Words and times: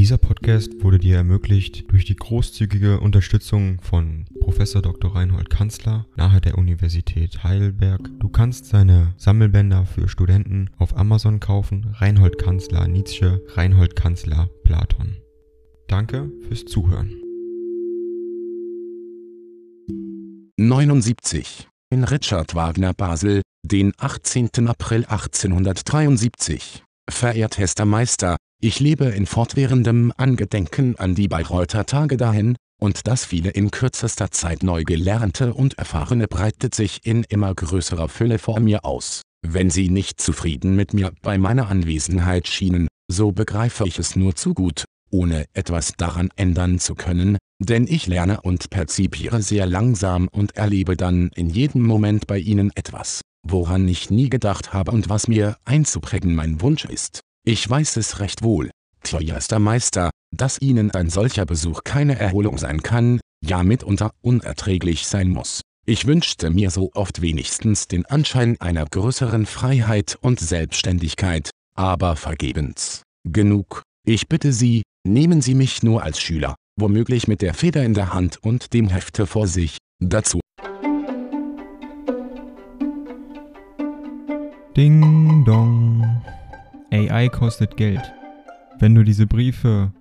Dieser 0.00 0.16
Podcast 0.16 0.82
wurde 0.82 0.98
dir 0.98 1.16
ermöglicht 1.16 1.92
durch 1.92 2.06
die 2.06 2.16
großzügige 2.16 3.00
Unterstützung 3.00 3.82
von 3.82 4.24
Prof. 4.40 4.56
Dr. 4.56 5.14
Reinhold 5.14 5.50
Kanzler 5.50 6.06
nahe 6.16 6.40
der 6.40 6.56
Universität 6.56 7.44
Heidelberg. 7.44 8.08
Du 8.18 8.30
kannst 8.30 8.64
seine 8.64 9.12
Sammelbänder 9.18 9.84
für 9.84 10.08
Studenten 10.08 10.70
auf 10.78 10.96
Amazon 10.96 11.38
kaufen. 11.38 11.94
Reinhold 11.98 12.38
Kanzler 12.38 12.88
Nietzsche, 12.88 13.44
Reinhold 13.48 13.94
Kanzler 13.94 14.48
Platon. 14.64 15.18
Danke 15.86 16.32
fürs 16.48 16.64
Zuhören. 16.64 17.12
79. 20.56 21.68
In 21.90 22.04
Richard 22.04 22.54
Wagner 22.54 22.94
Basel, 22.94 23.42
den 23.62 23.92
18. 23.98 24.66
April 24.66 25.04
1873. 25.04 26.84
Verehrtester 27.10 27.84
Meister, 27.84 28.36
ich 28.60 28.80
lebe 28.80 29.06
in 29.06 29.26
fortwährendem 29.26 30.12
Angedenken 30.16 30.96
an 30.96 31.14
die 31.14 31.28
Bayreuther 31.28 31.86
Tage 31.86 32.16
dahin, 32.16 32.56
und 32.80 33.06
das 33.06 33.24
viele 33.24 33.50
in 33.50 33.70
kürzester 33.70 34.30
Zeit 34.30 34.62
neu 34.62 34.84
gelernte 34.84 35.52
und 35.54 35.78
erfahrene 35.78 36.28
breitet 36.28 36.74
sich 36.74 37.00
in 37.04 37.24
immer 37.24 37.54
größerer 37.54 38.08
Fülle 38.08 38.38
vor 38.38 38.60
mir 38.60 38.84
aus. 38.84 39.22
Wenn 39.46 39.70
Sie 39.70 39.88
nicht 39.88 40.20
zufrieden 40.20 40.76
mit 40.76 40.94
mir 40.94 41.12
bei 41.22 41.38
meiner 41.38 41.68
Anwesenheit 41.68 42.48
schienen, 42.48 42.88
so 43.10 43.32
begreife 43.32 43.86
ich 43.86 43.98
es 43.98 44.16
nur 44.16 44.34
zu 44.36 44.54
gut, 44.54 44.84
ohne 45.10 45.46
etwas 45.52 45.94
daran 45.96 46.30
ändern 46.36 46.78
zu 46.78 46.94
können, 46.94 47.38
denn 47.60 47.86
ich 47.86 48.06
lerne 48.06 48.40
und 48.42 48.70
perzipiere 48.70 49.42
sehr 49.42 49.66
langsam 49.66 50.28
und 50.28 50.56
erlebe 50.56 50.96
dann 50.96 51.30
in 51.34 51.50
jedem 51.50 51.82
Moment 51.82 52.26
bei 52.26 52.38
Ihnen 52.38 52.70
etwas, 52.74 53.20
woran 53.46 53.88
ich 53.88 54.10
nie 54.10 54.30
gedacht 54.30 54.72
habe 54.72 54.92
und 54.92 55.08
was 55.08 55.28
mir 55.28 55.56
einzuprägen 55.64 56.34
mein 56.34 56.60
Wunsch 56.60 56.84
ist. 56.84 57.20
Ich 57.46 57.68
weiß 57.68 57.96
es 57.96 58.20
recht 58.20 58.42
wohl, 58.42 58.70
teuerster 59.02 59.58
Meister, 59.58 60.10
dass 60.30 60.60
Ihnen 60.60 60.90
ein 60.90 61.08
solcher 61.08 61.46
Besuch 61.46 61.84
keine 61.84 62.18
Erholung 62.18 62.58
sein 62.58 62.82
kann, 62.82 63.18
ja 63.42 63.62
mitunter 63.62 64.10
unerträglich 64.20 65.06
sein 65.06 65.30
muss. 65.30 65.62
Ich 65.86 66.06
wünschte 66.06 66.50
mir 66.50 66.70
so 66.70 66.90
oft 66.94 67.22
wenigstens 67.22 67.88
den 67.88 68.04
Anschein 68.04 68.56
einer 68.60 68.84
größeren 68.84 69.46
Freiheit 69.46 70.18
und 70.20 70.38
Selbstständigkeit, 70.38 71.50
aber 71.74 72.14
vergebens. 72.16 73.02
Genug, 73.24 73.82
ich 74.06 74.28
bitte 74.28 74.52
Sie, 74.52 74.82
nehmen 75.08 75.40
Sie 75.40 75.54
mich 75.54 75.82
nur 75.82 76.02
als 76.02 76.20
Schüler, 76.20 76.54
womöglich 76.78 77.26
mit 77.26 77.40
der 77.40 77.54
Feder 77.54 77.82
in 77.84 77.94
der 77.94 78.12
Hand 78.12 78.36
und 78.42 78.74
dem 78.74 78.88
Hefte 78.88 79.26
vor 79.26 79.46
sich, 79.46 79.78
dazu. 79.98 80.40
Ding 84.76 85.44
dong. 85.46 86.22
AI 86.92 87.28
kostet 87.28 87.76
Geld. 87.76 88.12
Wenn 88.78 88.94
du 88.94 89.04
diese 89.04 89.26
Briefe 89.26 89.92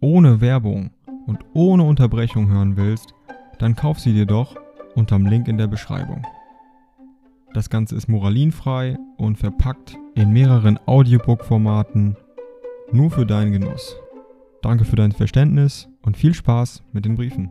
ohne 0.00 0.40
Werbung 0.40 0.90
und 1.26 1.40
ohne 1.52 1.82
Unterbrechung 1.82 2.48
hören 2.48 2.76
willst, 2.76 3.14
dann 3.58 3.76
kauf 3.76 4.00
sie 4.00 4.12
dir 4.12 4.26
doch 4.26 4.56
unterm 4.94 5.26
Link 5.26 5.48
in 5.48 5.58
der 5.58 5.66
Beschreibung. 5.66 6.26
Das 7.52 7.68
Ganze 7.68 7.96
ist 7.96 8.08
moralinfrei 8.08 8.96
und 9.18 9.36
verpackt 9.36 9.98
in 10.14 10.32
mehreren 10.32 10.78
Audiobook-Formaten 10.86 12.16
nur 12.92 13.10
für 13.10 13.26
deinen 13.26 13.52
Genuss. 13.52 13.96
Danke 14.62 14.84
für 14.84 14.96
dein 14.96 15.12
Verständnis 15.12 15.88
und 16.02 16.16
viel 16.16 16.34
Spaß 16.34 16.82
mit 16.92 17.04
den 17.04 17.16
Briefen. 17.16 17.50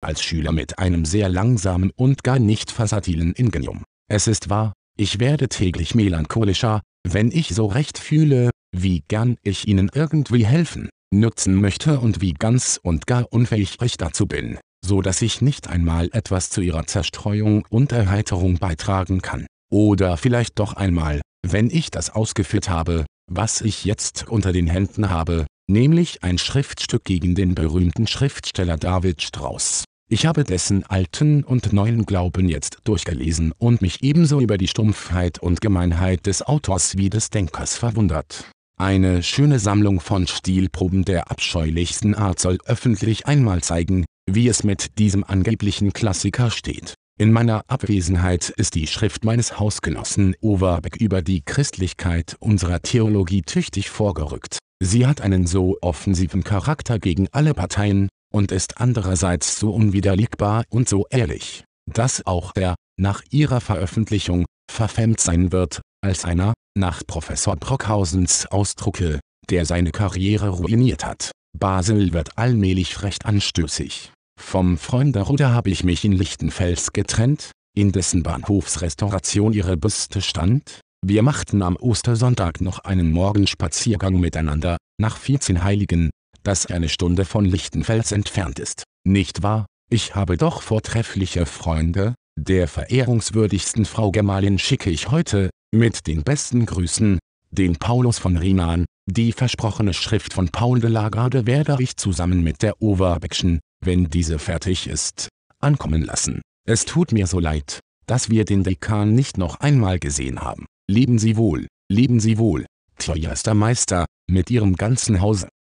Als 0.00 0.22
Schüler 0.22 0.52
mit 0.52 0.78
einem 0.78 1.04
sehr 1.04 1.28
langsamen 1.28 1.90
und 1.94 2.24
gar 2.24 2.38
nicht 2.38 2.70
versatilen 2.70 3.32
Ingenium. 3.32 3.84
Es 4.12 4.26
ist 4.26 4.50
wahr, 4.50 4.72
ich 4.98 5.20
werde 5.20 5.48
täglich 5.48 5.94
melancholischer, 5.94 6.82
wenn 7.06 7.30
ich 7.30 7.50
so 7.50 7.66
recht 7.66 7.96
fühle, 7.96 8.50
wie 8.76 9.04
gern 9.06 9.36
ich 9.44 9.68
Ihnen 9.68 9.88
irgendwie 9.94 10.44
helfen, 10.44 10.88
nutzen 11.14 11.54
möchte 11.54 12.00
und 12.00 12.20
wie 12.20 12.32
ganz 12.32 12.80
und 12.82 13.06
gar 13.06 13.32
unfähig 13.32 13.76
ich 13.80 13.96
dazu 13.98 14.26
bin, 14.26 14.58
so 14.84 15.00
dass 15.00 15.22
ich 15.22 15.42
nicht 15.42 15.68
einmal 15.68 16.08
etwas 16.12 16.50
zu 16.50 16.60
Ihrer 16.60 16.88
Zerstreuung 16.88 17.64
und 17.70 17.92
Erheiterung 17.92 18.58
beitragen 18.58 19.22
kann. 19.22 19.46
Oder 19.70 20.16
vielleicht 20.16 20.58
doch 20.58 20.72
einmal, 20.72 21.20
wenn 21.46 21.70
ich 21.70 21.92
das 21.92 22.10
ausgeführt 22.10 22.68
habe, 22.68 23.06
was 23.30 23.60
ich 23.60 23.84
jetzt 23.84 24.26
unter 24.28 24.50
den 24.50 24.66
Händen 24.66 25.10
habe, 25.10 25.46
nämlich 25.70 26.24
ein 26.24 26.38
Schriftstück 26.38 27.04
gegen 27.04 27.36
den 27.36 27.54
berühmten 27.54 28.08
Schriftsteller 28.08 28.76
David 28.76 29.22
Strauss. 29.22 29.84
Ich 30.12 30.26
habe 30.26 30.42
dessen 30.42 30.84
alten 30.86 31.44
und 31.44 31.72
neuen 31.72 32.04
Glauben 32.04 32.48
jetzt 32.48 32.78
durchgelesen 32.82 33.52
und 33.58 33.80
mich 33.80 34.02
ebenso 34.02 34.40
über 34.40 34.58
die 34.58 34.66
Stumpfheit 34.66 35.38
und 35.38 35.60
Gemeinheit 35.60 36.26
des 36.26 36.42
Autors 36.42 36.96
wie 36.96 37.10
des 37.10 37.30
Denkers 37.30 37.76
verwundert. 37.76 38.50
Eine 38.76 39.22
schöne 39.22 39.60
Sammlung 39.60 40.00
von 40.00 40.26
Stilproben 40.26 41.04
der 41.04 41.30
abscheulichsten 41.30 42.16
Art 42.16 42.40
soll 42.40 42.58
öffentlich 42.64 43.26
einmal 43.26 43.62
zeigen, 43.62 44.04
wie 44.28 44.48
es 44.48 44.64
mit 44.64 44.98
diesem 44.98 45.22
angeblichen 45.22 45.92
Klassiker 45.92 46.50
steht. 46.50 46.94
In 47.16 47.30
meiner 47.30 47.62
Abwesenheit 47.68 48.48
ist 48.48 48.74
die 48.74 48.88
Schrift 48.88 49.24
meines 49.24 49.60
Hausgenossen 49.60 50.34
Overbeck 50.40 50.96
über 50.96 51.22
die 51.22 51.42
Christlichkeit 51.42 52.36
unserer 52.40 52.82
Theologie 52.82 53.42
tüchtig 53.42 53.90
vorgerückt. 53.90 54.58
Sie 54.82 55.06
hat 55.06 55.20
einen 55.20 55.46
so 55.46 55.78
offensiven 55.82 56.42
Charakter 56.42 56.98
gegen 56.98 57.28
alle 57.30 57.54
Parteien, 57.54 58.08
und 58.32 58.52
ist 58.52 58.80
andererseits 58.80 59.58
so 59.58 59.72
unwiderlegbar 59.72 60.64
und 60.70 60.88
so 60.88 61.06
ehrlich, 61.10 61.64
dass 61.92 62.26
auch 62.26 62.52
der, 62.52 62.74
nach 62.98 63.22
ihrer 63.30 63.60
Veröffentlichung, 63.60 64.44
verfemmt 64.70 65.20
sein 65.20 65.52
wird, 65.52 65.80
als 66.02 66.24
einer, 66.24 66.54
nach 66.76 67.02
Professor 67.06 67.56
Brockhausens 67.56 68.46
Ausdrucke, 68.46 69.20
der 69.50 69.66
seine 69.66 69.90
Karriere 69.90 70.50
ruiniert 70.50 71.04
hat. 71.04 71.32
Basel 71.58 72.12
wird 72.12 72.38
allmählich 72.38 73.02
recht 73.02 73.26
anstößig. 73.26 74.12
Vom 74.40 74.78
Freunderuder 74.78 75.52
habe 75.52 75.70
ich 75.70 75.84
mich 75.84 76.04
in 76.04 76.12
Lichtenfels 76.12 76.92
getrennt, 76.92 77.50
in 77.76 77.92
dessen 77.92 78.22
Bahnhofsrestauration 78.22 79.52
ihre 79.52 79.76
Büste 79.76 80.22
stand. 80.22 80.80
Wir 81.04 81.22
machten 81.22 81.62
am 81.62 81.76
Ostersonntag 81.76 82.60
noch 82.60 82.80
einen 82.80 83.10
Morgenspaziergang 83.10 84.18
miteinander, 84.18 84.76
nach 84.98 85.16
14 85.16 85.64
Heiligen, 85.64 86.10
das 86.42 86.66
eine 86.66 86.88
Stunde 86.88 87.24
von 87.24 87.44
Lichtenfels 87.44 88.12
entfernt 88.12 88.58
ist. 88.58 88.84
Nicht 89.04 89.42
wahr? 89.42 89.66
Ich 89.90 90.14
habe 90.14 90.36
doch 90.36 90.62
vortreffliche 90.62 91.46
Freunde, 91.46 92.14
der 92.38 92.68
verehrungswürdigsten 92.68 93.84
Frau 93.84 94.10
Gemahlin 94.10 94.58
schicke 94.58 94.90
ich 94.90 95.10
heute, 95.10 95.50
mit 95.74 96.06
den 96.06 96.22
besten 96.22 96.66
Grüßen, 96.66 97.18
den 97.50 97.76
Paulus 97.76 98.18
von 98.18 98.36
Riemann, 98.36 98.86
die 99.06 99.32
versprochene 99.32 99.92
Schrift 99.92 100.32
von 100.32 100.48
Paul 100.48 100.80
de 100.80 100.88
Lagarde 100.88 101.46
werde 101.46 101.76
ich 101.80 101.96
zusammen 101.96 102.42
mit 102.42 102.62
der 102.62 102.80
Overbeckschen, 102.80 103.60
wenn 103.84 104.08
diese 104.08 104.38
fertig 104.38 104.86
ist, 104.86 105.28
ankommen 105.58 106.02
lassen. 106.02 106.42
Es 106.66 106.84
tut 106.84 107.12
mir 107.12 107.26
so 107.26 107.40
leid, 107.40 107.80
dass 108.06 108.30
wir 108.30 108.44
den 108.44 108.62
Dekan 108.62 109.14
nicht 109.14 109.36
noch 109.36 109.60
einmal 109.60 109.98
gesehen 109.98 110.40
haben. 110.40 110.66
Leben 110.88 111.18
Sie 111.18 111.36
wohl, 111.36 111.66
leben 111.90 112.20
Sie 112.20 112.38
wohl, 112.38 112.66
teuerster 112.98 113.54
Meister, 113.54 114.06
mit 114.28 114.50
Ihrem 114.50 114.76
ganzen 114.76 115.20
Hause. 115.20 115.48